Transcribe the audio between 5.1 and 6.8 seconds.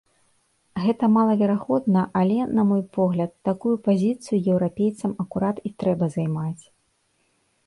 акурат і трэба займаць.